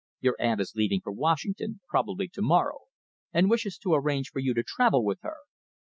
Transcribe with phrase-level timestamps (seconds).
[0.19, 2.85] Your aunt is leaving for Washington, probably to morrow,
[3.31, 5.37] and wishes to arrange for you to travel with her.